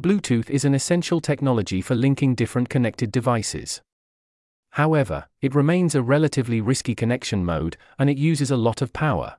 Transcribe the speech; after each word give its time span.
Bluetooth 0.00 0.48
is 0.48 0.64
an 0.64 0.74
essential 0.74 1.20
technology 1.20 1.82
for 1.82 1.96
linking 1.96 2.36
different 2.36 2.68
connected 2.68 3.10
devices. 3.10 3.82
However, 4.70 5.26
it 5.42 5.56
remains 5.56 5.96
a 5.96 6.02
relatively 6.02 6.60
risky 6.60 6.94
connection 6.94 7.44
mode, 7.44 7.76
and 7.98 8.08
it 8.08 8.16
uses 8.16 8.52
a 8.52 8.56
lot 8.56 8.80
of 8.80 8.92
power. 8.92 9.38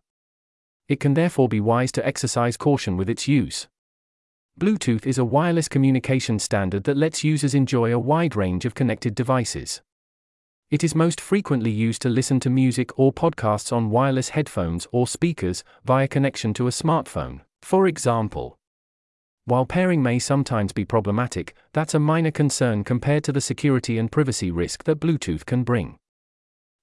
It 0.89 0.99
can 0.99 1.13
therefore 1.13 1.47
be 1.47 1.61
wise 1.61 1.93
to 1.93 2.05
exercise 2.05 2.57
caution 2.57 2.97
with 2.97 3.09
its 3.09 3.25
use. 3.25 3.69
Bluetooth 4.59 5.05
is 5.05 5.17
a 5.17 5.23
wireless 5.23 5.69
communication 5.69 6.39
standard 6.39 6.84
that 6.84 6.98
lets 6.98 7.23
users 7.23 7.55
enjoy 7.55 7.94
a 7.94 8.00
wide 8.00 8.36
range 8.36 8.66
of 8.66 8.76
connected 8.76 9.16
devices. 9.16 9.82
It 10.70 10.84
is 10.84 10.94
most 10.94 11.21
frequently 11.21 11.71
used 11.71 12.02
to 12.02 12.10
listen 12.10 12.41
to 12.41 12.50
music 12.50 13.00
or 13.00 13.14
podcasts 13.14 13.71
on 13.71 13.91
wireless 13.91 14.30
headphones 14.30 14.88
or 14.91 15.07
speakers 15.07 15.64
via 15.86 16.10
connection 16.10 16.54
to 16.55 16.68
a 16.68 16.71
smartphone, 16.71 17.44
for 17.62 17.88
example. 17.88 18.59
While 19.50 19.66
pairing 19.66 20.04
may 20.04 20.20
sometimes 20.20 20.73
be 20.73 20.86
problematic, 20.86 21.55
that's 21.73 21.95
a 21.95 21.99
minor 21.99 22.29
concern 22.29 22.84
compared 22.84 23.23
to 23.23 23.31
the 23.31 23.41
security 23.41 23.98
and 23.98 24.12
privacy 24.12 24.52
risk 24.52 24.84
that 24.84 24.99
Bluetooth 24.99 25.44
can 25.44 25.63
bring. 25.63 25.98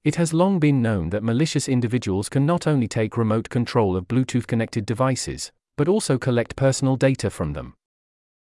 It 0.03 0.17
has 0.17 0.35
long 0.35 0.59
been 0.59 0.83
known 0.83 1.11
that 1.11 1.23
malicious 1.23 1.69
individuals 1.69 2.29
can 2.29 2.45
not 2.45 2.67
only 2.67 2.89
take 2.89 3.17
remote 3.17 3.51
control 3.51 3.97
of 3.97 4.09
Bluetooth 4.09 4.49
connected 4.49 4.85
devices, 4.85 5.53
but 5.77 5.87
also 5.87 6.19
collect 6.19 6.57
personal 6.57 6.97
data 6.97 7.31
from 7.31 7.53
them. 7.53 7.75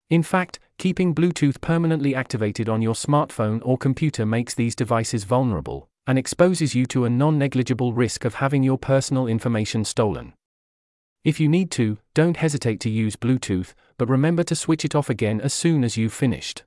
In 0.09 0.23
fact, 0.23 0.59
keeping 0.77 1.15
Bluetooth 1.15 1.61
permanently 1.61 2.13
activated 2.13 2.67
on 2.67 2.81
your 2.81 2.95
smartphone 2.95 3.61
or 3.63 3.77
computer 3.77 4.25
makes 4.25 4.53
these 4.53 4.75
devices 4.75 5.23
vulnerable, 5.23 5.87
and 6.05 6.19
exposes 6.19 6.75
you 6.75 6.85
to 6.87 7.05
a 7.05 7.09
non 7.09 7.37
negligible 7.37 7.93
risk 7.93 8.25
of 8.25 8.35
having 8.35 8.61
your 8.61 8.77
personal 8.77 9.25
information 9.25 9.85
stolen. 9.85 10.33
If 11.23 11.39
you 11.39 11.47
need 11.47 11.69
to, 11.71 11.99
don't 12.15 12.37
hesitate 12.37 12.79
to 12.79 12.89
use 12.89 13.15
Bluetooth, 13.15 13.75
but 13.99 14.09
remember 14.09 14.43
to 14.43 14.55
switch 14.55 14.83
it 14.83 14.95
off 14.95 15.07
again 15.07 15.39
as 15.39 15.53
soon 15.53 15.83
as 15.83 15.95
you've 15.95 16.13
finished. 16.13 16.63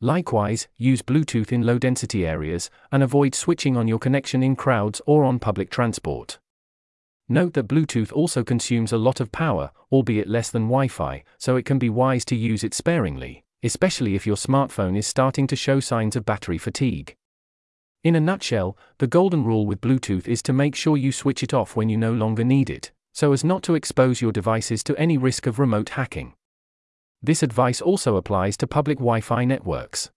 Likewise, 0.00 0.68
use 0.78 1.02
Bluetooth 1.02 1.52
in 1.52 1.66
low 1.66 1.76
density 1.76 2.26
areas, 2.26 2.70
and 2.90 3.02
avoid 3.02 3.34
switching 3.34 3.76
on 3.76 3.86
your 3.86 3.98
connection 3.98 4.42
in 4.42 4.56
crowds 4.56 5.02
or 5.04 5.22
on 5.22 5.38
public 5.38 5.68
transport. 5.68 6.38
Note 7.28 7.52
that 7.52 7.68
Bluetooth 7.68 8.10
also 8.10 8.42
consumes 8.42 8.90
a 8.90 8.96
lot 8.96 9.20
of 9.20 9.32
power, 9.32 9.70
albeit 9.92 10.28
less 10.28 10.50
than 10.50 10.62
Wi 10.62 10.88
Fi, 10.88 11.22
so 11.36 11.56
it 11.56 11.66
can 11.66 11.78
be 11.78 11.90
wise 11.90 12.24
to 12.24 12.36
use 12.36 12.64
it 12.64 12.72
sparingly, 12.72 13.44
especially 13.62 14.14
if 14.14 14.26
your 14.26 14.36
smartphone 14.36 14.96
is 14.96 15.06
starting 15.06 15.46
to 15.46 15.56
show 15.56 15.78
signs 15.78 16.16
of 16.16 16.24
battery 16.24 16.56
fatigue. 16.56 17.16
In 18.02 18.16
a 18.16 18.20
nutshell, 18.20 18.78
the 18.96 19.06
golden 19.06 19.44
rule 19.44 19.66
with 19.66 19.82
Bluetooth 19.82 20.26
is 20.26 20.40
to 20.44 20.54
make 20.54 20.74
sure 20.74 20.96
you 20.96 21.12
switch 21.12 21.42
it 21.42 21.52
off 21.52 21.76
when 21.76 21.90
you 21.90 21.98
no 21.98 22.14
longer 22.14 22.44
need 22.44 22.70
it, 22.70 22.92
so 23.18 23.32
as 23.32 23.42
not 23.42 23.64
to 23.64 23.74
expose 23.74 24.22
your 24.22 24.30
devices 24.30 24.84
to 24.84 24.96
any 24.96 25.18
risk 25.18 25.48
of 25.48 25.58
remote 25.58 25.88
hacking. 25.88 26.34
This 27.20 27.42
advice 27.42 27.80
also 27.80 28.14
applies 28.14 28.56
to 28.58 28.68
public 28.68 28.98
Wi 28.98 29.20
Fi 29.20 29.44
networks. 29.44 30.12